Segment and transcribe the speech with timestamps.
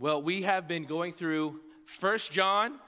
[0.00, 2.78] Well, we have been going through First John,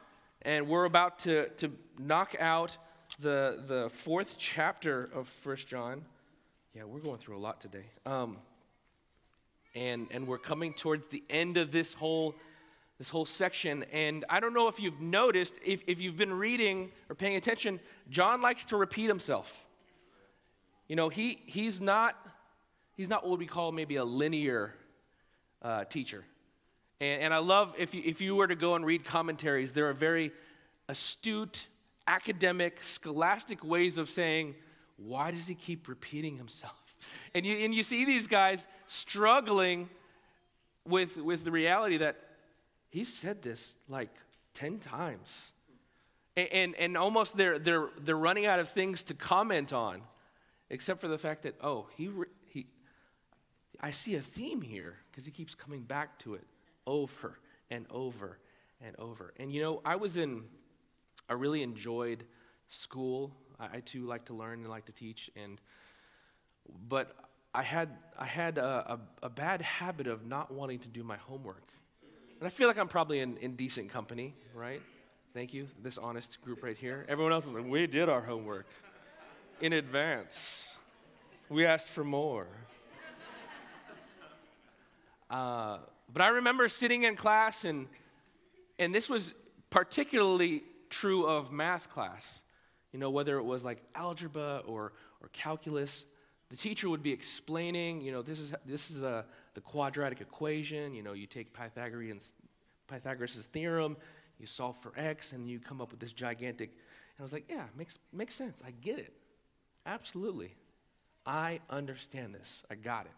[0.41, 2.79] and we're about to, to knock out
[3.21, 6.07] the, the fourth chapter of First John.
[6.75, 7.85] Yeah, we're going through a lot today.
[8.07, 8.39] Um,
[9.75, 12.35] and, and we're coming towards the end of this whole,
[12.97, 13.85] this whole section.
[13.93, 17.79] And I don't know if you've noticed, if, if you've been reading or paying attention,
[18.09, 19.67] John likes to repeat himself.
[20.89, 22.17] You know, he, he's, not,
[22.97, 24.73] he's not what we call maybe a linear
[25.61, 26.25] uh, teacher.
[27.03, 29.91] And, and I love if you, if you were to go and read commentaries, there
[29.91, 30.31] are very
[30.89, 31.67] astute,
[32.07, 34.55] academic, scholastic ways of saying,
[34.97, 36.75] why does he keep repeating himself?
[37.35, 39.89] And you, and you see these guys struggling
[40.87, 42.17] with, with the reality that
[42.91, 44.11] he said this like
[44.55, 45.51] 10 times.
[46.37, 50.03] And, and, and almost they're, they're, they're running out of things to comment on,
[50.71, 52.09] except for the fact that, oh, he,
[52.47, 52.67] he,
[53.81, 56.47] I see a theme here because he keeps coming back to it
[56.87, 57.39] over
[57.71, 58.39] and over
[58.81, 59.33] and over.
[59.39, 60.45] And you know, I was in,
[61.29, 62.25] I really enjoyed
[62.69, 63.33] school.
[63.59, 65.31] I, I too like to learn and like to teach.
[65.37, 65.61] And,
[66.89, 67.15] but
[67.55, 71.17] I had, I had a, a, a, bad habit of not wanting to do my
[71.17, 71.69] homework.
[72.39, 74.83] And I feel like I'm probably in, in decent company, right?
[75.35, 77.07] Thank you, this honest group right here.
[77.09, 78.67] Everyone else is like, we did our homework
[79.61, 80.79] in advance.
[81.49, 82.49] We asked for more.
[85.31, 85.79] Uh,
[86.13, 87.89] but I remember sitting in class, and,
[88.79, 89.35] and this was
[89.71, 92.43] particularly true of math class.
[92.93, 96.05] You know, whether it was like algebra or, or calculus,
[96.51, 99.25] the teacher would be explaining, you know, this is, this is the,
[99.55, 100.95] the quadratic equation.
[100.95, 102.33] You know, you take Pythagorean's,
[102.89, 103.97] Pythagoras' theorem,
[104.39, 106.71] you solve for x, and you come up with this gigantic.
[106.71, 108.63] And I was like, yeah, makes, makes sense.
[108.67, 109.15] I get it.
[109.87, 110.55] Absolutely.
[111.25, 112.63] I understand this.
[112.71, 113.13] I got it.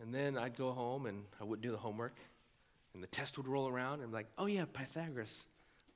[0.00, 2.16] And then I'd go home and I wouldn't do the homework.
[2.94, 5.46] And the test would roll around and I'm like, oh yeah, Pythagoras.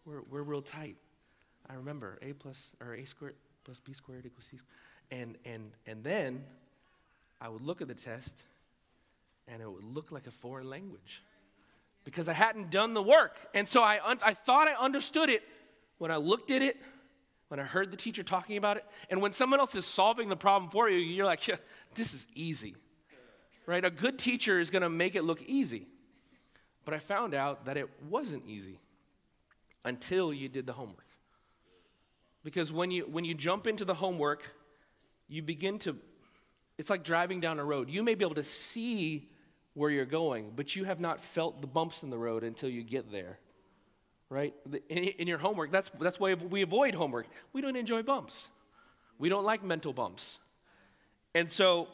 [0.05, 0.97] We're, we're real tight.
[1.69, 3.35] I remember a plus or a squared
[3.65, 5.23] plus b squared equals c squared.
[5.23, 6.45] And, and, and then
[7.41, 8.45] I would look at the test
[9.47, 11.23] and it would look like a foreign language
[12.05, 13.37] because I hadn't done the work.
[13.55, 15.43] And so I, un- I thought I understood it
[15.99, 16.77] when I looked at it,
[17.49, 18.85] when I heard the teacher talking about it.
[19.11, 21.57] And when someone else is solving the problem for you, you're like, yeah,
[21.95, 22.75] this is easy
[23.71, 23.85] right?
[23.85, 25.87] A good teacher is going to make it look easy.
[26.85, 28.79] But I found out that it wasn't easy
[29.85, 31.07] until you did the homework.
[32.43, 34.51] Because when you, when you jump into the homework,
[35.29, 35.97] you begin to,
[36.79, 37.91] it's like driving down a road.
[37.91, 39.29] You may be able to see
[39.75, 42.83] where you're going, but you have not felt the bumps in the road until you
[42.83, 43.39] get there.
[44.29, 44.55] Right?
[44.89, 47.27] In, in your homework, that's, that's why we avoid homework.
[47.53, 48.51] We don't enjoy bumps,
[49.19, 50.41] we don't like mental bumps.
[51.35, 51.87] And so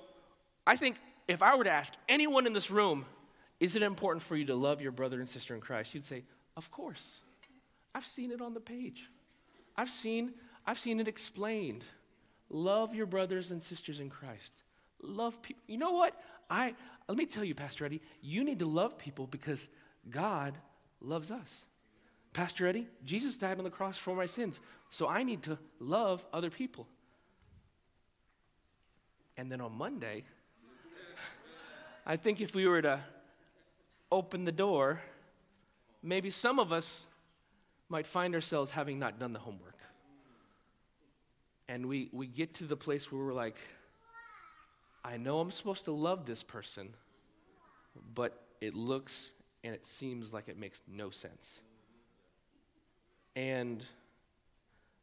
[0.67, 0.97] I think
[1.29, 3.05] if I were to ask anyone in this room,
[3.59, 5.95] is it important for you to love your brother and sister in Christ?
[5.95, 6.25] You'd say,
[6.57, 7.21] Of course.
[7.95, 9.11] I've seen it on the page.
[9.75, 10.35] I've seen,
[10.67, 11.83] I've seen it explained.
[12.51, 14.63] Love your brothers and sisters in Christ.
[15.03, 15.63] Love people.
[15.67, 16.15] You know what?
[16.51, 16.75] I
[17.09, 19.69] let me tell you, Pastor Eddie, you need to love people because
[20.11, 20.59] God
[21.01, 21.65] loves us.
[22.33, 24.61] Pastor Eddie, Jesus died on the cross for my sins,
[24.91, 26.87] so I need to love other people.
[29.39, 30.25] And then on Monday,
[32.09, 33.01] I think if we were to
[34.13, 35.01] open the door,
[36.05, 37.05] maybe some of us
[37.89, 39.77] might find ourselves having not done the homework.
[41.69, 43.57] And we, we get to the place where we're like,
[45.05, 46.91] I know I'm supposed to love this person,
[48.15, 49.33] but it looks
[49.65, 51.61] and it seems like it makes no sense.
[53.35, 53.85] And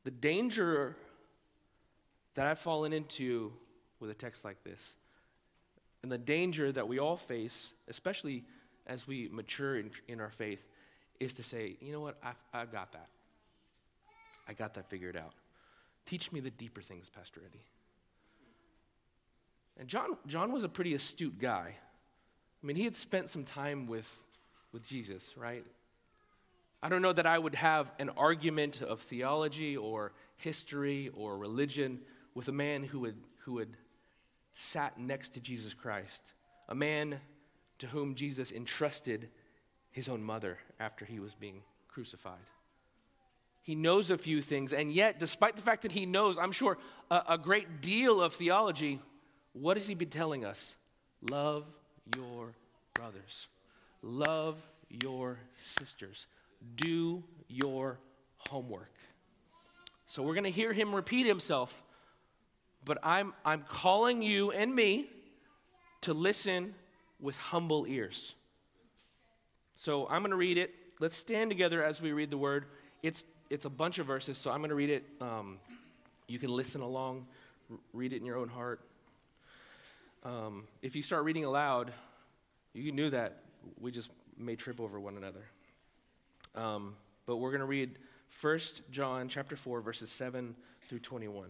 [0.06, 0.96] the danger
[2.35, 3.52] that I've fallen into
[4.00, 4.96] with a text like this
[6.03, 8.44] and the danger that we all face, especially
[8.86, 10.68] as we mature in, in our faith,
[11.19, 13.08] is to say, you know what, I've, I've got that.
[14.47, 15.34] I got that figured out.
[16.06, 17.64] Teach me the deeper things, Pastor Eddie.
[19.80, 21.74] And John, John was a pretty astute guy.
[22.62, 24.24] I mean, he had spent some time with,
[24.74, 25.66] with Jesus, right?
[26.82, 32.02] I don't know that I would have an argument of theology or history or religion
[32.35, 33.78] with a man who would, who would
[34.53, 36.34] sat next to Jesus Christ,
[36.70, 37.20] a man
[37.79, 39.29] to whom Jesus entrusted
[39.91, 42.50] his own mother after he was being crucified.
[43.61, 46.78] He knows a few things, and yet, despite the fact that he knows, I'm sure,
[47.09, 49.00] a, a great deal of theology,
[49.53, 50.76] what has he been telling us?
[51.32, 51.66] Love
[52.17, 52.53] your
[52.94, 53.47] brothers,
[54.02, 56.28] love your sisters,
[56.76, 57.99] do your
[58.49, 58.91] homework.
[60.08, 61.82] So, we're going to hear him repeat himself
[62.85, 65.08] but I'm, I'm calling you and me
[66.02, 66.76] to listen
[67.20, 68.35] with humble ears.
[69.76, 70.74] So I'm going to read it.
[71.00, 72.66] Let's stand together as we read the word.
[73.02, 75.03] It's, it's a bunch of verses, so I'm going to read it.
[75.22, 75.59] Um,
[76.28, 77.28] you can listen along,
[77.94, 78.82] read it in your own heart.
[80.24, 81.91] Um, if you start reading aloud,
[82.74, 83.40] you knew that
[83.80, 85.46] we just may trip over one another.
[86.56, 86.96] Um,
[87.26, 87.97] but we're going to read
[88.41, 88.59] 1
[88.91, 90.56] John chapter 4 verses 7
[90.88, 91.50] through 21.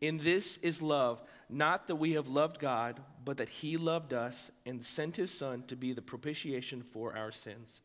[0.00, 4.50] In this is love, not that we have loved God, but that he loved us
[4.66, 7.80] and sent his Son to be the propitiation for our sins.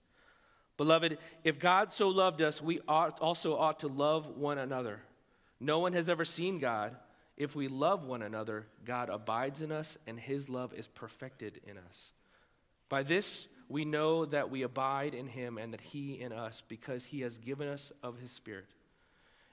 [0.75, 5.01] Beloved, if God so loved us, we ought, also ought to love one another.
[5.59, 6.95] No one has ever seen God.
[7.37, 11.77] If we love one another, God abides in us, and his love is perfected in
[11.77, 12.11] us.
[12.89, 17.05] By this we know that we abide in him and that he in us, because
[17.05, 18.65] he has given us of his Spirit.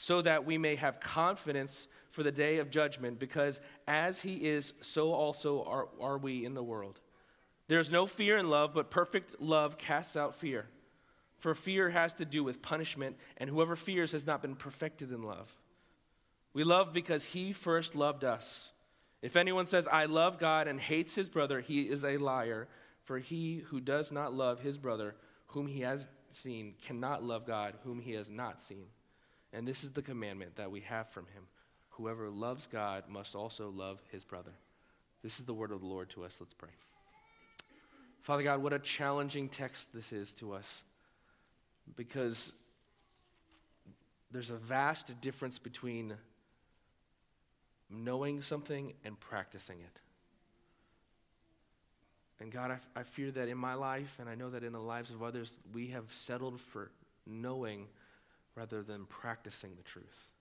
[0.00, 4.72] so that we may have confidence for the day of judgment, because as he is,
[4.80, 7.00] so also are, are we in the world.
[7.66, 10.66] There is no fear in love, but perfect love casts out fear.
[11.38, 15.24] For fear has to do with punishment, and whoever fears has not been perfected in
[15.24, 15.54] love.
[16.54, 18.70] We love because he first loved us.
[19.20, 22.68] If anyone says, I love God and hates his brother, he is a liar.
[23.02, 25.16] For he who does not love his brother,
[25.48, 28.86] whom he has seen, cannot love God, whom he has not seen.
[29.52, 31.44] And this is the commandment that we have from him
[31.98, 34.52] Whoever loves God must also love his brother.
[35.24, 36.36] This is the word of the Lord to us.
[36.38, 36.70] Let's pray.
[38.20, 40.84] Father God, what a challenging text this is to us
[41.96, 42.52] because
[44.30, 46.14] there's a vast difference between
[47.90, 50.00] knowing something and practicing it.
[52.40, 54.80] And God, I, I, fear that in my life, and I know that in the
[54.80, 56.92] lives of others, we have settled for
[57.26, 57.88] knowing
[58.58, 60.32] rather than practicing the truth.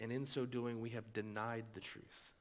[0.00, 2.34] And in so doing, we have denied the truth.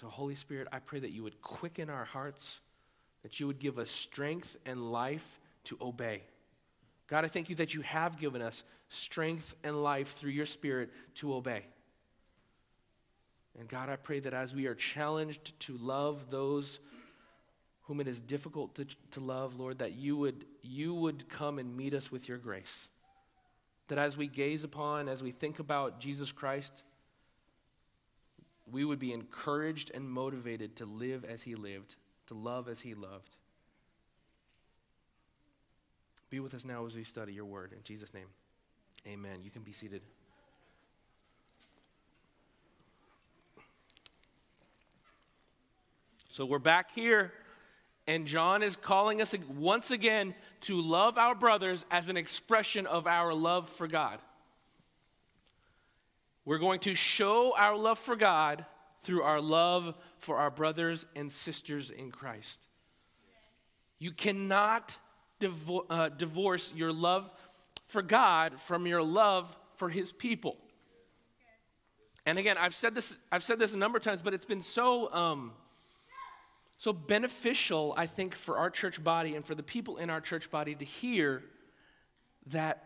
[0.00, 2.60] So, Holy Spirit, I pray that you would quicken our hearts,
[3.22, 6.22] that you would give us strength and life to obey.
[7.06, 10.90] God, I thank you that you have given us strength and life through your Spirit
[11.16, 11.66] to obey.
[13.58, 16.78] And God, I pray that as we are challenged to love those
[17.86, 21.76] whom it is difficult to, to love, Lord, that you would, you would come and
[21.76, 22.88] meet us with your grace.
[23.88, 26.82] That as we gaze upon, as we think about Jesus Christ,
[28.70, 31.94] we would be encouraged and motivated to live as he lived,
[32.26, 33.36] to love as he loved.
[36.28, 37.72] Be with us now as we study your word.
[37.72, 38.26] In Jesus' name,
[39.06, 39.44] amen.
[39.44, 40.02] You can be seated.
[46.28, 47.32] So we're back here,
[48.06, 53.06] and John is calling us once again to love our brothers as an expression of
[53.06, 54.18] our love for God.
[56.44, 58.64] We're going to show our love for God
[59.02, 62.66] through our love for our brothers and sisters in Christ.
[63.98, 64.96] You cannot
[65.40, 67.28] divo- uh, divorce your love
[67.86, 70.56] for God from your love for his people.
[72.24, 74.60] And again, I've said this, I've said this a number of times, but it's been
[74.60, 75.52] so, um,
[76.78, 80.50] so beneficial, I think, for our church body and for the people in our church
[80.50, 81.42] body to hear
[82.48, 82.84] that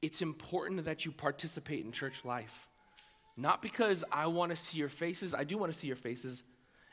[0.00, 2.68] it's important that you participate in church life.
[3.36, 6.42] Not because I want to see your faces, I do want to see your faces,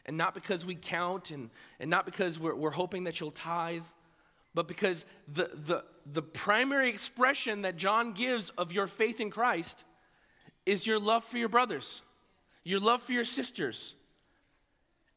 [0.05, 3.83] and not because we count and, and not because we're, we're hoping that you'll tithe,
[4.53, 9.83] but because the, the, the primary expression that John gives of your faith in Christ
[10.65, 12.01] is your love for your brothers,
[12.63, 13.95] your love for your sisters.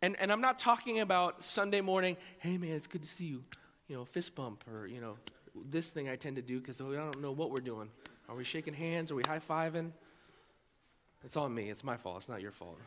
[0.03, 3.43] And, and I'm not talking about Sunday morning, hey man, it's good to see you,
[3.87, 5.15] you know, fist bump or, you know,
[5.71, 7.89] this thing I tend to do because I don't know what we're doing.
[8.29, 9.13] Are we shaking hands?
[9.13, 9.93] Are we high fiving?
[11.25, 11.71] It's on me.
[11.71, 12.17] It's my fault.
[12.19, 12.79] It's not your fault.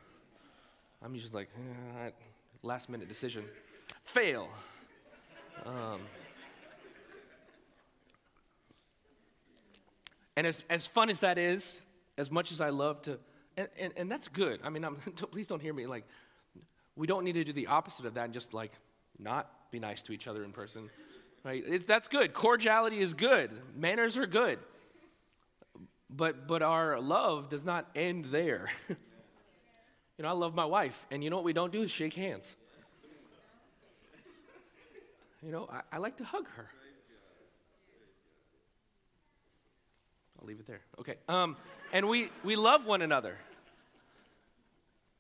[1.01, 1.49] I'm usually like,
[2.03, 2.09] eh,
[2.63, 3.45] last minute decision.
[4.03, 4.49] Fail.
[5.65, 6.01] Um,
[10.35, 11.79] and as, as fun as that is,
[12.17, 13.19] as much as I love to,
[13.55, 14.59] And, and, and that's good.
[14.65, 14.95] I mean, I'm,
[15.31, 16.03] please don't hear me like,
[16.95, 18.71] we don't need to do the opposite of that and just like
[19.19, 20.89] not be nice to each other in person,
[21.43, 21.63] right?
[21.65, 22.33] It, that's good.
[22.33, 23.51] Cordiality is good.
[23.75, 24.59] Manners are good.
[26.09, 28.69] But, but our love does not end there.
[28.89, 28.95] you
[30.19, 32.55] know, I love my wife, and you know what we don't do is shake hands.
[35.41, 36.67] You know, I, I like to hug her.
[40.39, 40.81] I'll leave it there.
[40.99, 41.15] Okay.
[41.27, 41.57] Um,
[41.93, 43.37] and we, we love one another.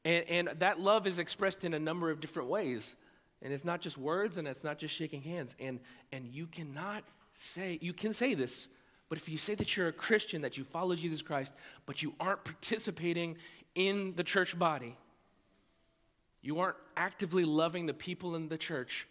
[0.05, 2.95] And, and that love is expressed in a number of different ways.
[3.41, 5.55] And it's not just words and it's not just shaking hands.
[5.59, 5.79] And,
[6.13, 8.67] and you cannot say, you can say this,
[9.09, 11.53] but if you say that you're a Christian, that you follow Jesus Christ,
[11.85, 13.35] but you aren't participating
[13.73, 14.95] in the church body,
[16.41, 19.07] you aren't actively loving the people in the church,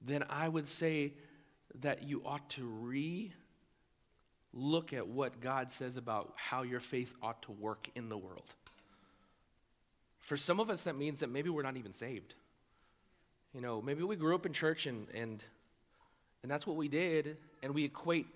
[0.00, 1.12] then I would say
[1.80, 3.32] that you ought to re
[4.52, 8.42] look at what God says about how your faith ought to work in the world.
[10.18, 12.34] For some of us, that means that maybe we're not even saved.
[13.54, 15.42] You know, maybe we grew up in church and, and,
[16.42, 18.26] and that's what we did, and we equate,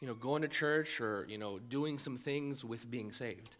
[0.00, 3.54] you know, going to church or, you know, doing some things with being saved.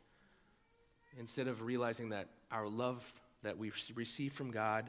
[1.19, 4.89] Instead of realizing that our love that we receive from God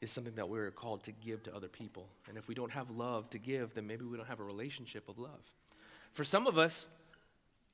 [0.00, 2.06] is something that we're called to give to other people.
[2.28, 5.08] And if we don't have love to give, then maybe we don't have a relationship
[5.08, 5.40] of love.
[6.14, 6.86] For some of us,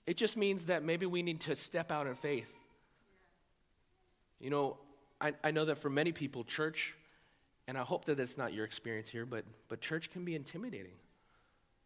[0.07, 2.51] it just means that maybe we need to step out in faith.
[4.41, 4.79] You know,
[5.21, 6.95] I, I know that for many people, church,
[7.69, 10.95] and I hope that that's not your experience here, but, but church can be intimidating.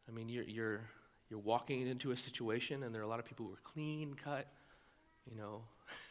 [0.09, 0.81] I mean, you're, you're,
[1.29, 4.15] you're walking into a situation, and there are a lot of people who are clean
[4.15, 4.47] cut.
[5.29, 5.63] You know,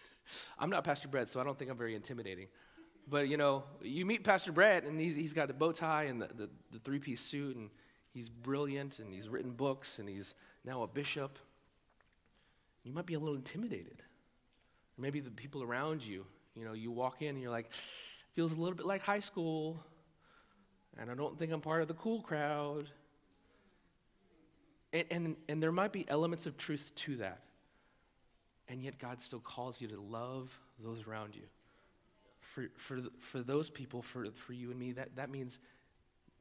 [0.59, 2.47] I'm not Pastor Brett, so I don't think I'm very intimidating.
[3.07, 6.21] But you know, you meet Pastor Brett, and he's, he's got the bow tie and
[6.21, 7.69] the, the, the three piece suit, and
[8.13, 11.38] he's brilliant, and he's written books, and he's now a bishop.
[12.84, 14.03] You might be a little intimidated.
[14.98, 17.74] maybe the people around you, you know, you walk in and you're like,
[18.34, 19.84] feels a little bit like high school,
[21.00, 22.89] and I don't think I'm part of the cool crowd.
[24.91, 27.41] And, and, and there might be elements of truth to that.
[28.70, 31.43] And yet, God still calls you to love those around you
[32.53, 35.60] for, for, for those people, for, for you and me, that, that means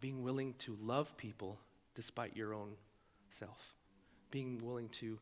[0.02, 1.58] being willing to love people
[1.94, 2.72] despite your own
[3.30, 3.74] self,
[4.32, 5.16] being willing to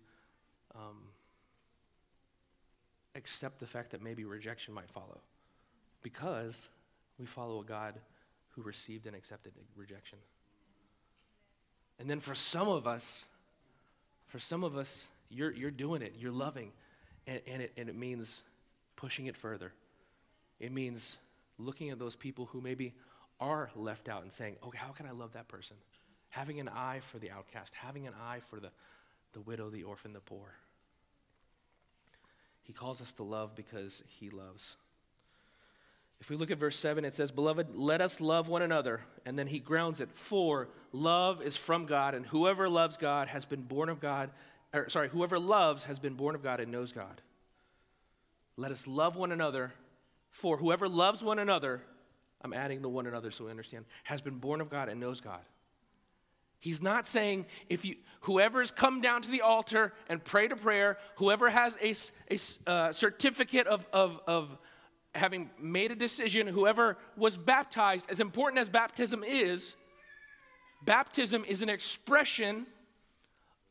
[0.74, 0.96] um,
[3.14, 5.20] accept the fact that maybe rejection might follow
[6.02, 6.70] because
[7.18, 7.94] we follow a God
[8.52, 10.18] who received and accepted rejection.
[11.98, 13.26] And then for some of us,
[14.28, 16.72] for some of us, you're, you're doing it, you're loving,
[17.26, 18.42] and, and, it, and it means
[18.96, 19.74] pushing it further.
[20.58, 21.18] It means
[21.58, 22.94] looking at those people who maybe
[23.40, 25.76] are left out and saying, okay, how can I love that person?
[26.28, 28.70] Having an eye for the outcast, having an eye for the,
[29.32, 30.54] the widow, the orphan, the poor.
[32.62, 34.76] He calls us to love because he loves.
[36.20, 39.00] If we look at verse 7, it says, Beloved, let us love one another.
[39.24, 40.12] And then he grounds it.
[40.12, 44.30] For love is from God, and whoever loves God has been born of God.
[44.74, 47.22] Or, sorry, whoever loves has been born of God and knows God.
[48.56, 49.72] Let us love one another
[50.30, 51.82] for whoever loves one another,
[52.42, 55.20] I'm adding the one another so we understand, has been born of God and knows
[55.20, 55.40] God.
[56.58, 60.98] He's not saying if you whoever's come down to the altar and prayed a prayer,
[61.16, 61.94] whoever has a,
[62.30, 64.58] a uh, certificate of, of, of
[65.14, 69.74] having made a decision, whoever was baptized, as important as baptism is,
[70.84, 72.66] baptism is an expression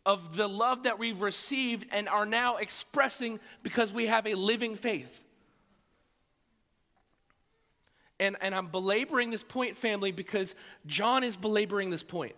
[0.03, 4.75] of the love that we've received and are now expressing because we have a living
[4.75, 5.25] faith.
[8.19, 12.35] And, and I'm belaboring this point, family, because John is belaboring this point.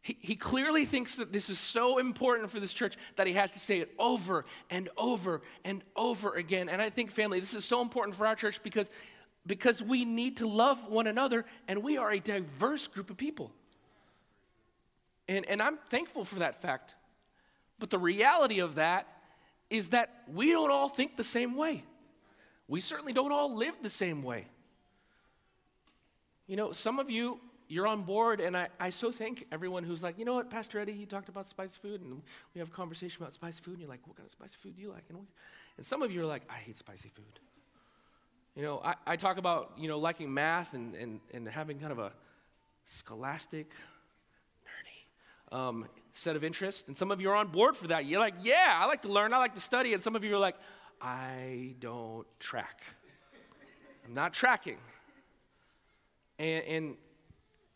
[0.00, 3.52] He, he clearly thinks that this is so important for this church that he has
[3.52, 6.68] to say it over and over and over again.
[6.68, 8.90] And I think, family, this is so important for our church because,
[9.46, 13.50] because we need to love one another, and we are a diverse group of people.
[15.26, 16.94] And, and I'm thankful for that fact.
[17.78, 19.08] But the reality of that
[19.70, 21.84] is that we don't all think the same way.
[22.68, 24.46] We certainly don't all live the same way.
[26.46, 30.02] You know, some of you, you're on board, and I, I so thank everyone who's
[30.02, 32.22] like, you know what, Pastor Eddie, you talked about spicy food, and
[32.54, 34.76] we have a conversation about spicy food, and you're like, what kind of spicy food
[34.76, 35.04] do you like?
[35.08, 35.24] And, we,
[35.76, 37.40] and some of you are like, I hate spicy food.
[38.56, 41.92] You know, I, I talk about, you know, liking math and, and, and having kind
[41.92, 42.12] of a
[42.84, 43.70] scholastic,
[44.64, 48.04] nerdy um, set of interests, and some of you are on board for that.
[48.04, 50.34] You're like, yeah, I like to learn, I like to study, and some of you
[50.34, 50.56] are like,
[51.04, 52.80] I don't track.
[54.06, 54.78] I'm not tracking.
[56.38, 56.96] And, and,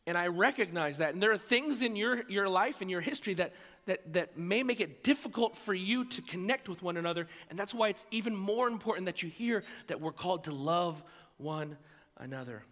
[0.07, 1.13] And I recognize that.
[1.13, 3.53] And there are things in your, your life and your history that,
[3.85, 7.27] that, that may make it difficult for you to connect with one another.
[7.51, 11.05] And that's why it's even more important that you hear that we're called to love
[11.37, 11.77] one
[12.17, 12.63] another.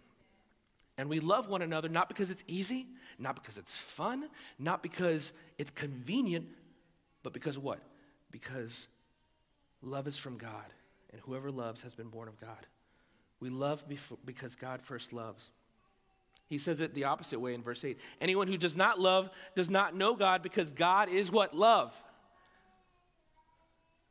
[0.97, 2.87] And we love one another not because it's easy,
[3.19, 6.47] not because it's fun, not because it's convenient,
[7.21, 7.79] but because what?
[8.31, 8.87] Because
[9.81, 10.65] love is from God,
[11.11, 12.65] and whoever loves has been born of God.
[13.39, 13.85] We love
[14.25, 15.49] because God first loves.
[16.47, 17.97] He says it the opposite way in verse 8.
[18.21, 21.53] Anyone who does not love does not know God because God is what?
[21.55, 22.01] Love.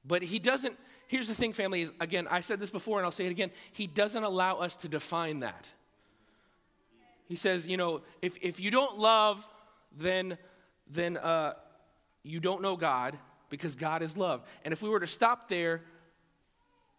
[0.07, 3.11] But he doesn't, here's the thing, family, is again, I said this before and I'll
[3.11, 3.51] say it again.
[3.73, 5.69] He doesn't allow us to define that.
[7.27, 9.49] He says, you know, if, if you don't love,
[9.97, 10.39] then,
[10.89, 11.55] then uh,
[12.23, 13.19] you don't know God
[13.51, 14.43] because God is love.
[14.65, 15.83] And if we were to stop there,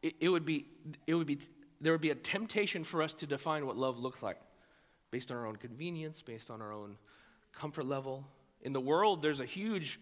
[0.01, 0.65] it, it, would be,
[1.05, 1.39] it would be,
[1.81, 4.39] there would be a temptation for us to define what love looks like
[5.11, 6.97] based on our own convenience, based on our own
[7.53, 8.25] comfort level.
[8.61, 9.99] In the world, there's a huge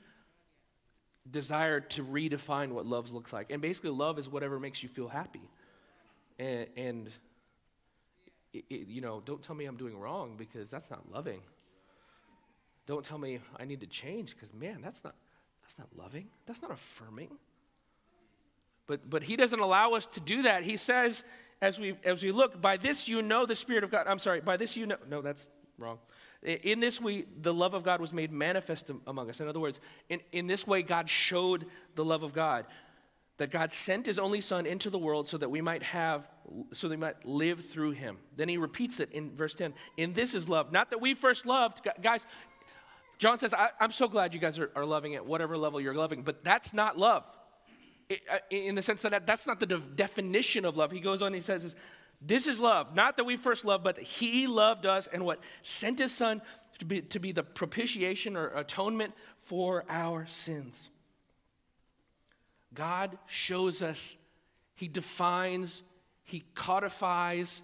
[1.29, 3.51] desire to redefine what love looks like.
[3.51, 5.49] And basically, love is whatever makes you feel happy.
[6.39, 7.09] And, and
[8.53, 11.41] it, it, you know, don't tell me I'm doing wrong because that's not loving.
[12.85, 15.15] Don't tell me I need to change because, man, that's not,
[15.65, 16.27] that's not loving.
[16.45, 17.31] That's not affirming.
[18.85, 20.61] But, but he doesn't allow us to do that.
[20.61, 21.23] He says,
[21.59, 24.05] as we, as we look, by this you know the Spirit of God.
[24.07, 24.97] I'm sorry, by this you know.
[25.09, 25.97] No, that's wrong.
[26.43, 29.41] In this way, the love of God was made manifest among us.
[29.41, 32.67] In other words, in, in this way, God showed the love of God.
[33.37, 36.27] That God sent his only Son into the world so that we might have,
[36.73, 38.17] so we might live through him.
[38.35, 39.73] Then he repeats it in verse 10.
[39.97, 40.71] In this is love.
[40.71, 41.81] Not that we first loved.
[42.01, 42.27] Guys,
[43.17, 45.93] John says, I, am so glad you guys are, are loving at whatever level you're
[45.93, 47.23] loving, but that's not love.
[48.11, 50.91] Uh, in the sense that that's not the de- definition of love.
[50.91, 51.75] He goes on, he says,
[52.21, 52.93] This is love.
[52.93, 55.39] Not that we first loved, but he loved us and what?
[55.63, 56.41] Sent his son
[56.77, 60.89] to be, to be the propitiation or atonement for our sins.
[62.75, 64.17] God shows us,
[64.75, 65.81] he defines,
[66.23, 67.61] he codifies,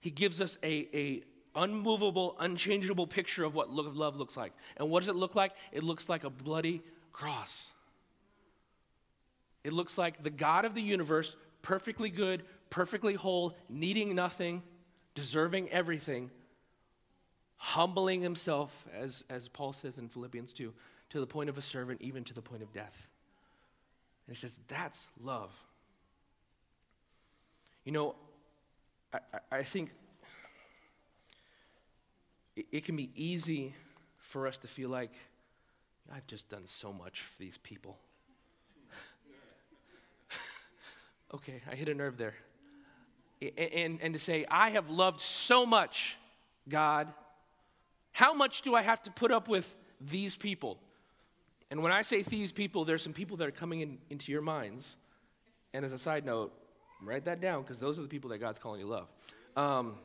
[0.00, 1.22] he gives us a, a
[1.54, 4.52] unmovable, unchangeable picture of what love looks like.
[4.76, 5.52] And what does it look like?
[5.72, 6.82] It looks like a bloody
[7.12, 7.70] cross.
[9.64, 14.62] It looks like the God of the universe, perfectly good, perfectly whole, needing nothing,
[15.14, 16.30] deserving everything,
[17.56, 20.72] humbling himself, as, as Paul says in Philippians 2,
[21.10, 23.08] to the point of a servant, even to the point of death.
[24.26, 25.50] And he says, that's love.
[27.84, 28.14] You know,
[29.12, 29.18] I,
[29.50, 29.92] I think
[32.58, 33.74] it, it can be easy
[34.18, 35.12] for us to feel like,
[36.12, 37.98] I've just done so much for these people.
[41.34, 42.34] okay, I hit a nerve there.
[43.40, 46.16] And, and, and to say, I have loved so much,
[46.68, 47.08] God.
[48.12, 50.78] How much do I have to put up with these people?
[51.70, 54.40] And when I say these people, there's some people that are coming in, into your
[54.40, 54.96] minds.
[55.74, 56.52] And as a side note,
[57.02, 59.08] write that down because those are the people that God's calling you love.
[59.56, 59.98] Um,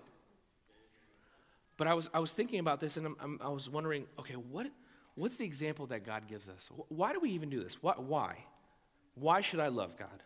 [1.78, 4.36] but I was, I was thinking about this and I'm, I'm, i was wondering okay,
[4.36, 4.68] what,
[5.16, 6.70] what's the example that God gives us?
[6.90, 7.82] Why do we even do this?
[7.82, 7.94] Why?
[7.98, 8.38] Why,
[9.16, 10.24] why should I love God?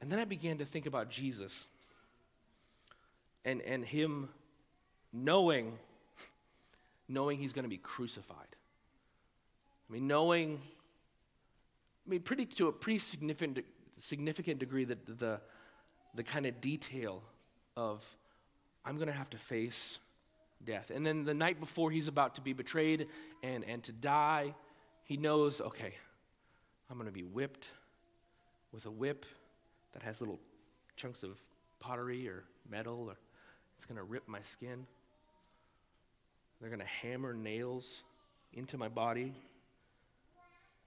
[0.00, 1.66] And then I began to think about Jesus
[3.44, 4.28] and, and him
[5.12, 5.78] knowing,
[7.08, 8.36] knowing he's going to be crucified.
[9.88, 10.60] I mean, knowing,
[12.06, 13.64] I mean, pretty to a pretty significant,
[13.98, 15.40] significant degree that the, the,
[16.14, 17.22] the kind of detail
[17.76, 18.04] of
[18.84, 19.98] I'm going to have to face
[20.64, 20.90] death.
[20.94, 23.08] And then the night before he's about to be betrayed
[23.42, 24.54] and, and to die,
[25.04, 25.94] he knows, okay,
[26.90, 27.70] I'm going to be whipped
[28.72, 29.26] with a whip
[29.92, 30.40] that has little
[30.96, 31.42] chunks of
[31.80, 33.16] pottery or metal, or
[33.76, 34.86] it's going to rip my skin.
[36.60, 38.02] They're going to hammer nails
[38.52, 39.34] into my body.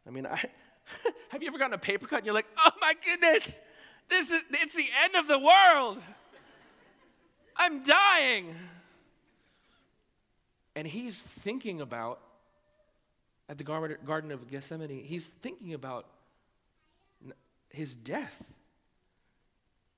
[0.08, 0.40] I mean, I,
[1.30, 3.60] have you ever gotten a paper cut and you're like, oh my goodness,
[4.10, 6.00] this is, it's the end of the world.
[7.58, 8.56] I'm dying.
[10.76, 12.20] And he's thinking about,
[13.48, 16.06] at the Garden of Gethsemane, he's thinking about
[17.70, 18.44] his death.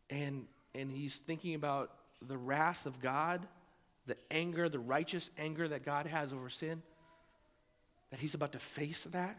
[0.09, 3.45] And, and he's thinking about the wrath of God,
[4.05, 6.81] the anger, the righteous anger that God has over sin,
[8.09, 9.37] that he's about to face that.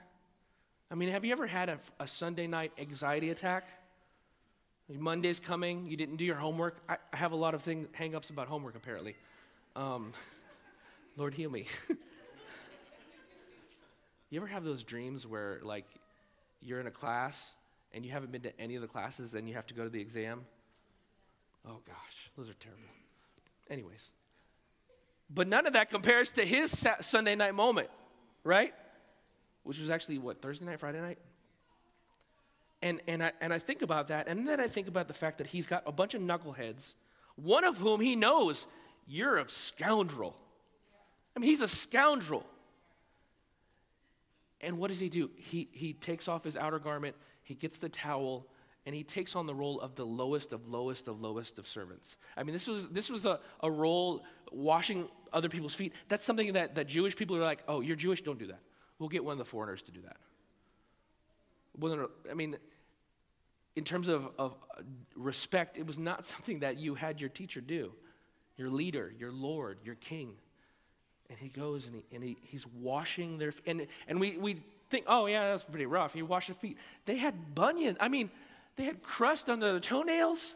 [0.91, 3.69] I mean, have you ever had a, a Sunday night anxiety attack?
[4.91, 6.79] Monday's coming, you didn't do your homework.
[6.89, 9.17] I, I have a lot of things, hang-ups about homework, apparently.
[9.77, 10.15] Um,
[11.19, 11.67] Lord, heal me.
[14.31, 15.85] you ever have those dreams where, like,
[16.63, 17.57] you're in a class
[17.93, 19.91] and you haven't been to any of the classes and you have to go to
[19.91, 20.47] the exam?
[21.67, 22.85] Oh, gosh, those are terrible.
[23.69, 24.13] Anyways,
[25.29, 27.91] But none of that compares to his Sunday night moment,
[28.45, 28.73] right?
[29.65, 31.19] Which was actually what, Thursday night, Friday night?
[32.81, 35.39] And, and, I, and I think about that, and then I think about the fact
[35.39, 36.95] that he's got a bunch of knuckleheads,
[37.35, 38.69] one of whom he knows,
[39.09, 40.37] you're a scoundrel.
[41.39, 42.45] I mean, he's a scoundrel.
[44.61, 45.31] And what does he do?
[45.37, 48.49] He, he takes off his outer garment, he gets the towel,
[48.85, 52.17] and he takes on the role of the lowest of lowest of lowest of servants.
[52.37, 55.93] I mean, this was, this was a, a role washing other people's feet.
[56.09, 58.61] That's something that, that Jewish people are like, oh, you're Jewish, don't do that.
[58.99, 60.17] We'll get one of the foreigners to do that.
[61.79, 62.57] Well, I mean,
[63.77, 64.57] in terms of, of
[65.15, 67.93] respect, it was not something that you had your teacher do,
[68.57, 70.35] your leader, your Lord, your king.
[71.31, 73.65] And he goes and, he, and he, he's washing their feet.
[73.67, 74.57] And, and we, we
[74.91, 76.15] think, oh, yeah, that's pretty rough.
[76.15, 76.79] He washed their feet.
[77.05, 77.99] They had bunions.
[78.01, 78.31] I mean,
[78.77, 80.55] they had crust under the toenails.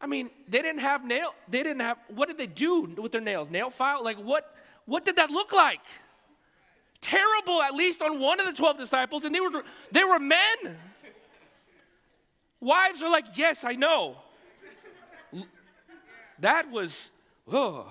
[0.00, 1.34] I mean, they didn't have nail.
[1.48, 1.96] They didn't have.
[2.08, 3.48] What did they do with their nails?
[3.48, 4.04] Nail file?
[4.04, 4.54] Like what?
[4.84, 5.80] What did that look like?
[7.00, 7.62] Terrible.
[7.62, 10.76] At least on one of the twelve disciples, and they were they were men.
[12.60, 14.16] Wives are like, yes, I know.
[16.40, 17.10] That was,
[17.50, 17.86] oh.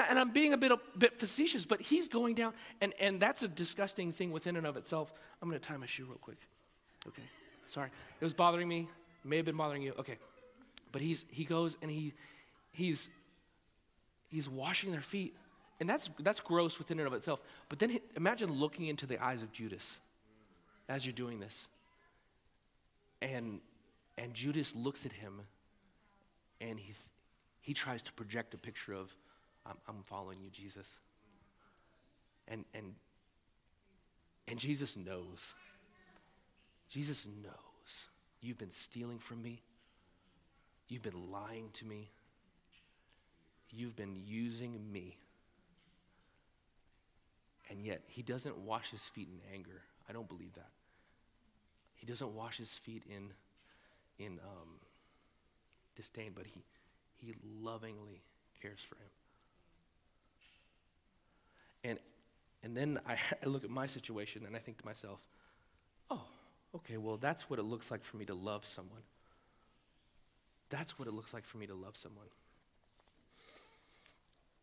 [0.00, 3.20] And, I, am being a bit, a bit facetious, but he's going down, and, and
[3.20, 5.12] that's a disgusting thing within and of itself.
[5.40, 6.38] I'm going to tie my shoe real quick.
[7.06, 7.22] Okay,
[7.66, 7.90] sorry.
[8.20, 8.88] It was bothering me.
[9.24, 9.92] It may have been bothering you.
[9.98, 10.16] Okay.
[10.90, 12.12] But he's, he goes and he,
[12.72, 13.08] he's,
[14.28, 15.36] he's washing their feet.
[15.80, 17.40] And that's, that's gross within and of itself.
[17.68, 19.98] But then he, imagine looking into the eyes of Judas
[20.88, 21.68] as you're doing this.
[23.22, 23.60] And,
[24.18, 25.40] and Judas looks at him
[26.60, 26.94] and he,
[27.60, 29.14] he tries to project a picture of
[29.66, 30.98] I'm, I'm following you, Jesus.
[32.48, 32.94] And, and,
[34.48, 35.54] and Jesus knows.
[36.90, 37.52] Jesus knows.
[38.40, 39.62] You've been stealing from me.
[40.88, 42.10] You've been lying to me.
[43.70, 45.16] You've been using me.
[47.70, 49.80] And yet, he doesn't wash his feet in anger.
[50.08, 50.68] I don't believe that.
[51.94, 53.30] He doesn't wash his feet in,
[54.24, 54.68] in um,
[55.96, 56.62] disdain, but he,
[57.16, 58.20] he lovingly
[58.60, 59.08] cares for him.
[61.84, 61.98] And,
[62.62, 65.20] and then I, I look at my situation and I think to myself,
[66.10, 66.24] oh,
[66.74, 69.02] okay, well, that's what it looks like for me to love someone.
[70.70, 72.26] That's what it looks like for me to love someone.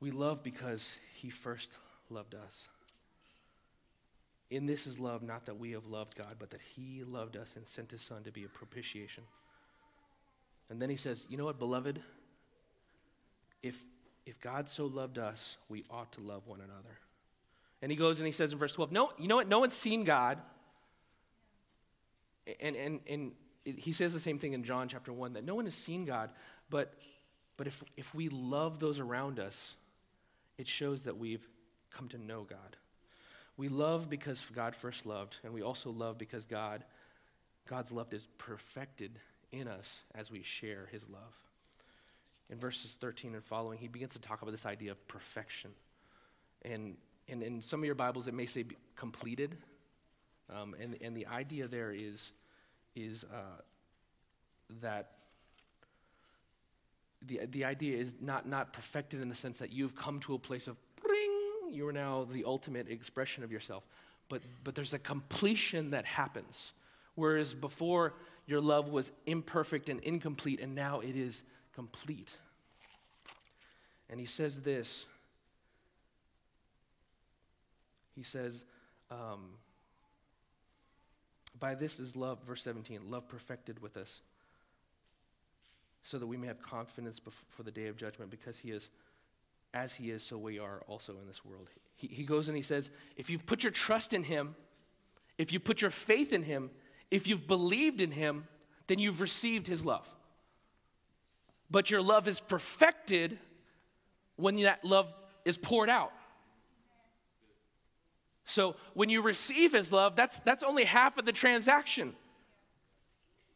[0.02, 1.78] We love because he first
[2.10, 2.70] loved us.
[4.50, 7.56] In this is love, not that we have loved God, but that he loved us
[7.56, 9.24] and sent his son to be a propitiation.
[10.70, 12.02] And then he says, You know what, beloved?
[13.64, 13.84] If,
[14.26, 16.98] if God so loved us, we ought to love one another.
[17.82, 19.48] And he goes and he says in verse 12, no, you know what?
[19.48, 20.38] No one's seen God.
[22.60, 23.32] And, and, and
[23.64, 26.32] he says the same thing in John chapter 1 that no one has seen God,
[26.70, 26.94] but,
[27.58, 29.76] but if, if we love those around us,
[30.58, 31.48] it shows that we've
[31.92, 32.78] come to know God.
[33.58, 36.84] We love because God first loved, and we also love because God,
[37.68, 39.20] God's love is perfected
[39.52, 41.38] in us as we share his love.
[42.50, 45.72] In verses 13 and following, he begins to talk about this idea of perfection.
[46.64, 46.98] And,
[47.30, 49.58] and in some of your Bibles, it may say completed.
[50.50, 52.32] Um, and, and the idea there is
[52.96, 53.62] is uh,
[54.82, 55.12] that
[57.26, 60.40] the, the idea is not, not perfected in the sense that you've come to a
[60.40, 61.32] place of bring,
[61.72, 63.84] you are now the ultimate expression of yourself.
[64.30, 66.74] But, but there's a completion that happens.
[67.16, 68.14] Whereas before,
[68.48, 72.38] your love was imperfect and incomplete, and now it is complete.
[74.10, 75.06] And he says this.
[78.22, 78.66] He says,
[79.10, 79.56] um,
[81.60, 84.22] by this is love, verse 17, love perfected with us,
[86.04, 88.92] so that we may have confidence before the day of judgment, because he is,
[89.74, 91.72] as he is, so we are also in this world.
[91.96, 94.54] He, he goes and he says, if you put your trust in him,
[95.40, 96.70] if you put your faith in him,
[97.10, 98.48] if you've believed in him,
[98.86, 100.08] then you've received his love.
[101.72, 103.40] But your love is perfected
[104.36, 105.12] when that love
[105.44, 106.14] is poured out.
[108.52, 112.14] So when you receive his love, that's, that's only half of the transaction.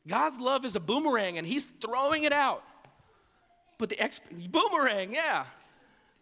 [0.08, 2.64] God's love is a boomerang and he's throwing it out.
[3.78, 5.46] But the boomerang, yeah.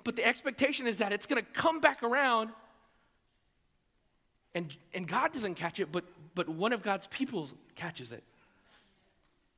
[0.03, 2.49] But the expectation is that it's going to come back around
[4.55, 6.03] and, and God doesn't catch it, but,
[6.36, 8.23] but one of God's people catches it.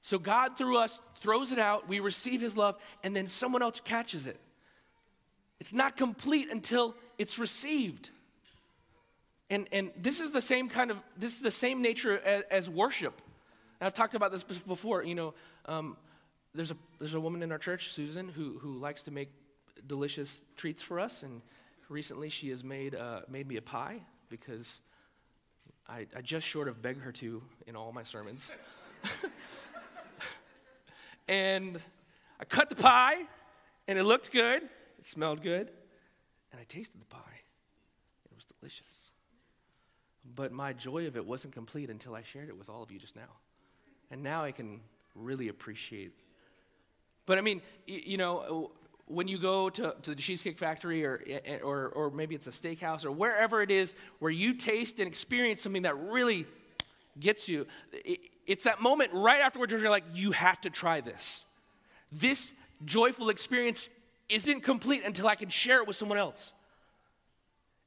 [0.02, 3.82] So God through us throws it out, we receive his love, and then someone else
[3.84, 4.40] catches it.
[5.60, 8.10] It's not complete until it's received.
[9.50, 12.70] And, and this is the same kind of, this is the same nature as, as
[12.70, 13.22] worship.
[13.80, 15.34] And I've talked about this before, you know,
[15.66, 15.98] um,
[16.56, 19.30] there's a there's a woman in our church, Susan, who who likes to make
[19.86, 21.42] delicious treats for us, and
[21.90, 24.82] recently she has made uh, made me a pie because
[25.88, 28.52] I, I just short of beg her to in all my sermons.
[31.28, 31.80] and
[32.40, 33.18] I cut the pie,
[33.88, 34.64] and it looked good,
[34.98, 35.72] it smelled good,
[36.52, 37.42] and I tasted the pie.
[38.32, 39.05] It was delicious.
[40.34, 43.00] But my joy of it wasn't complete until I shared it with all of you
[43.00, 43.22] just now.
[44.10, 44.82] And now I can
[45.14, 46.14] really appreciate.
[47.26, 51.22] But I mean, you know, uh, when you go to, to the Cheesecake Factory or,
[51.28, 55.00] eh, eh, or, or maybe it's a steakhouse or wherever it is where you taste
[55.00, 56.46] and experience something that really
[57.20, 57.68] gets you,
[58.48, 61.46] it's that moment right afterwards where you're like, you have to try this.
[62.12, 63.90] This joyful experience
[64.30, 66.54] isn't complete until I can share it with someone else.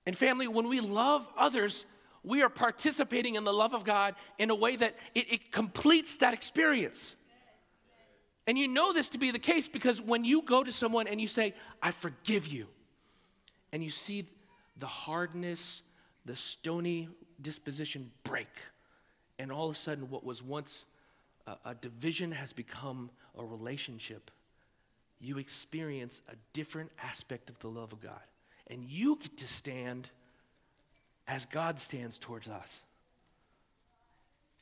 [0.06, 1.84] And family, when we love others,
[2.22, 6.18] we are participating in the love of God in a way that it, it completes
[6.18, 7.16] that experience.
[8.46, 11.20] And you know this to be the case because when you go to someone and
[11.20, 12.66] you say, I forgive you,
[13.72, 14.26] and you see
[14.78, 15.82] the hardness,
[16.24, 17.08] the stony
[17.40, 18.50] disposition break,
[19.38, 20.86] and all of a sudden, what was once
[21.46, 24.30] a, a division has become a relationship,
[25.20, 28.20] you experience a different aspect of the love of God.
[28.68, 30.10] And you get to stand
[31.28, 32.82] as God stands towards us.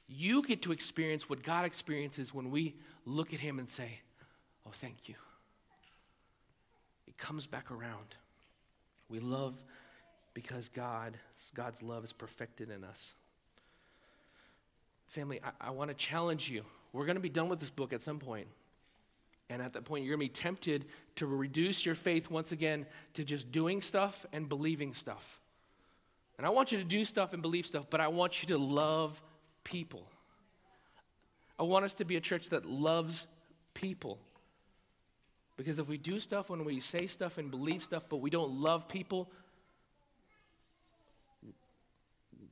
[0.09, 2.74] You get to experience what God experiences when we
[3.07, 4.00] look at Him and say,
[4.66, 5.14] Oh, thank you.
[7.07, 8.16] It comes back around.
[9.09, 9.55] We love
[10.35, 11.16] because God,
[11.55, 13.14] God's love is perfected in us.
[15.07, 16.64] Family, I, I want to challenge you.
[16.92, 18.48] We're going to be done with this book at some point.
[19.48, 22.87] And at that point, you're going to be tempted to reduce your faith once again
[23.14, 25.38] to just doing stuff and believing stuff.
[26.38, 28.59] And I want you to do stuff and believe stuff, but I want you to
[28.59, 29.22] love
[29.64, 30.07] people.
[31.59, 33.27] I want us to be a church that loves
[33.72, 34.18] people.
[35.57, 38.61] Because if we do stuff when we say stuff and believe stuff, but we don't
[38.61, 39.31] love people,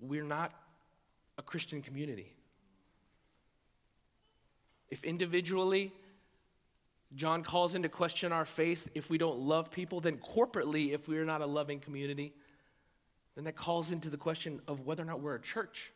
[0.01, 0.53] we're not
[1.37, 2.33] a Christian community.
[4.90, 5.92] If individually
[7.14, 11.25] John calls into question our faith if we don't love people, then corporately, if we're
[11.25, 12.33] not a loving community,
[13.35, 15.92] then that calls into the question of whether or not we're a church.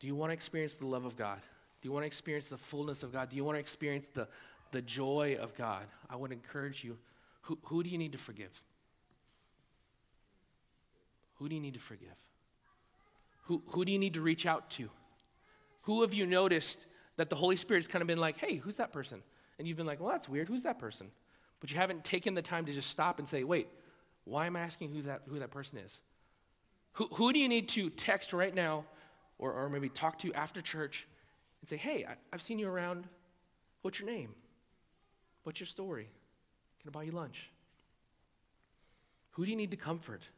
[0.00, 1.38] Do you want to experience the love of God?
[1.82, 3.28] Do you want to experience the fullness of God?
[3.28, 4.28] Do you want to experience the,
[4.70, 5.84] the joy of God?
[6.08, 6.96] I would encourage you.
[7.42, 8.50] Who, who do you need to forgive?
[11.36, 12.08] Who do you need to forgive?
[13.44, 14.90] Who, who do you need to reach out to?
[15.82, 18.92] Who have you noticed that the Holy Spirit's kind of been like, hey, who's that
[18.92, 19.22] person?
[19.58, 20.48] And you've been like, well, that's weird.
[20.48, 21.10] Who's that person?
[21.60, 23.68] But you haven't taken the time to just stop and say, wait,
[24.24, 26.00] why am I asking who that, who that person is?
[26.94, 28.84] Who, who do you need to text right now
[29.38, 31.06] or, or maybe talk to after church
[31.60, 33.06] and say, hey, I, I've seen you around.
[33.82, 34.34] What's your name?
[35.44, 36.08] What's your story?
[36.80, 37.50] Can I buy you lunch?
[39.32, 40.28] Who do you need to comfort?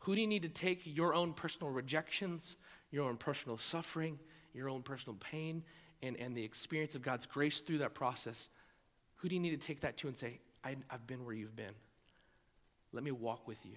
[0.00, 2.56] Who do you need to take your own personal rejections,
[2.90, 4.18] your own personal suffering,
[4.54, 5.62] your own personal pain,
[6.02, 8.48] and, and the experience of God's grace through that process?
[9.26, 11.56] Who do you need to take that to and say, I, I've been where you've
[11.56, 11.74] been?
[12.92, 13.74] Let me walk with you.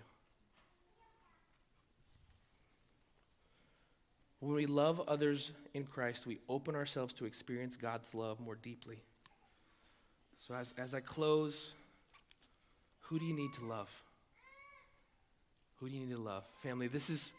[4.41, 8.99] When we love others in Christ, we open ourselves to experience God's love more deeply.
[10.47, 11.71] So, as, as I close,
[12.99, 13.89] who do you need to love?
[15.77, 16.43] Who do you need to love?
[16.61, 17.31] Family, this is,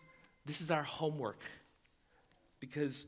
[0.46, 1.38] this is our homework
[2.58, 3.06] because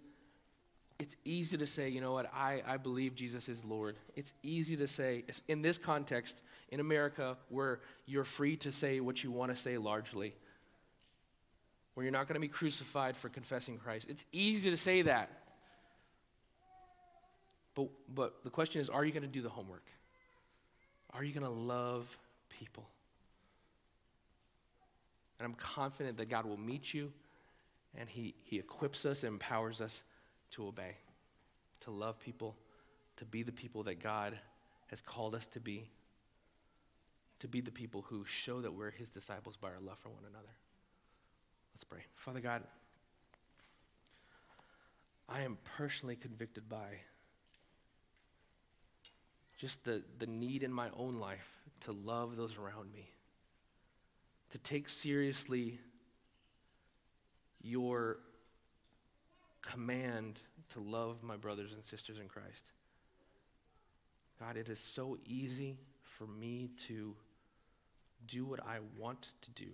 [1.03, 3.97] it's easy to say, you know what, I, I believe Jesus is Lord.
[4.15, 9.25] It's easy to say, in this context, in America, where you're free to say what
[9.25, 10.35] you want to say largely
[11.95, 14.09] where you're not going to be crucified for confessing Christ.
[14.09, 15.31] It's easy to say that.
[17.75, 19.85] But, but the question is are you going to do the homework?
[21.11, 22.89] Are you going to love people?
[25.39, 27.13] And I'm confident that God will meet you
[27.97, 30.05] and He, he equips us and empowers us
[30.53, 30.97] to obey,
[31.81, 32.57] to love people,
[33.17, 34.39] to be the people that God
[34.89, 35.91] has called us to be,
[37.41, 40.25] to be the people who show that we're His disciples by our love for one
[40.29, 40.55] another.
[41.75, 42.01] Let's pray.
[42.15, 42.63] Father God,
[45.29, 47.01] I am personally convicted by
[49.59, 51.49] just the, the need in my own life
[51.81, 53.09] to love those around me,
[54.51, 55.79] to take seriously
[57.63, 58.19] your
[59.63, 62.65] command to love my brothers and sisters in Christ.
[64.41, 67.15] God, it is so easy for me to
[68.27, 69.71] do what I want to do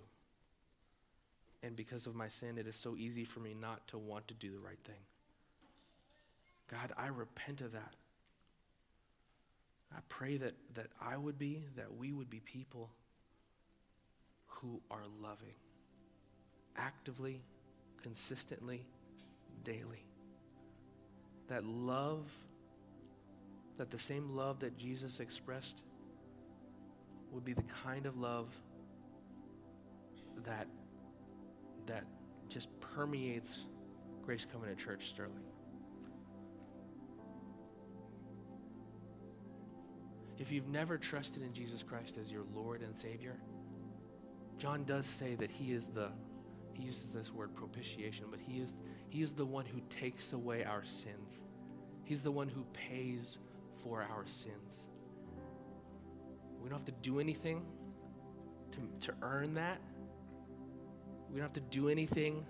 [1.62, 4.34] And because of my sin, it is so easy for me not to want to
[4.34, 5.02] do the right thing.
[6.70, 7.94] God, I repent of that.
[9.92, 12.90] I pray that, that I would be, that we would be people
[14.46, 15.54] who are loving,
[16.76, 17.40] actively,
[18.02, 18.84] consistently,
[19.64, 20.04] daily.
[21.48, 22.30] That love,
[23.76, 25.84] that the same love that Jesus expressed
[27.30, 28.48] would be the kind of love
[30.44, 30.66] that,
[31.86, 32.04] that
[32.48, 33.66] just permeates
[34.22, 35.44] Grace Covenant Church Sterling.
[40.38, 43.36] If you've never trusted in Jesus Christ as your Lord and Savior,
[44.56, 46.10] John does say that he is the
[46.74, 48.76] he uses this word propitiation, but he is
[49.08, 51.42] he is the one who takes away our sins.
[52.04, 53.38] He's the one who pays
[53.82, 54.86] for our sins.
[56.62, 57.64] We don't have to do anything
[58.72, 59.78] to, to earn that.
[61.30, 62.44] We don't have to do anything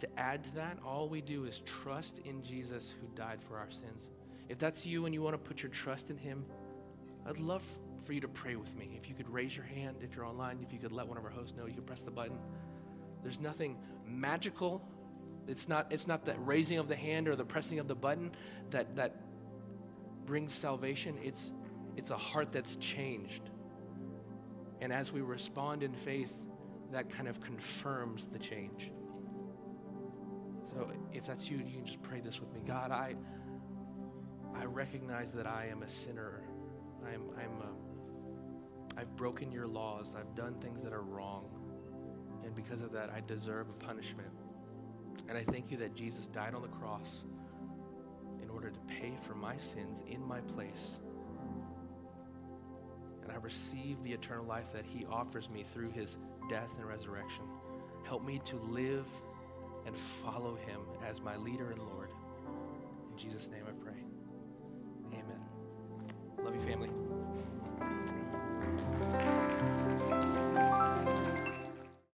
[0.00, 0.78] to add to that.
[0.84, 4.08] All we do is trust in Jesus who died for our sins.
[4.48, 6.44] If that's you and you want to put your trust in him,
[7.26, 7.62] I'd love
[8.02, 8.90] for you to pray with me.
[8.96, 11.24] If you could raise your hand, if you're online, if you could let one of
[11.24, 12.38] our hosts know, you can press the button.
[13.22, 14.82] There's nothing magical.
[15.48, 18.32] It's not, it's not the raising of the hand or the pressing of the button
[18.70, 19.16] that, that
[20.24, 21.16] brings salvation.
[21.22, 21.52] It's,
[21.96, 23.42] it's a heart that's changed.
[24.80, 26.32] And as we respond in faith,
[26.92, 28.90] that kind of confirms the change.
[30.72, 32.60] So if that's you, you can just pray this with me.
[32.66, 33.14] God, I,
[34.54, 36.42] I recognize that I am a sinner
[37.12, 40.16] I'm, I'm, uh, I've broken your laws.
[40.18, 41.44] I've done things that are wrong.
[42.44, 44.28] And because of that, I deserve a punishment.
[45.28, 47.24] And I thank you that Jesus died on the cross
[48.42, 50.98] in order to pay for my sins in my place.
[53.22, 56.16] And I receive the eternal life that he offers me through his
[56.48, 57.44] death and resurrection.
[58.04, 59.06] Help me to live
[59.84, 62.10] and follow him as my leader and Lord.
[63.10, 64.02] In Jesus' name I pray.
[65.12, 65.40] Amen.
[66.44, 67.05] Love you, family.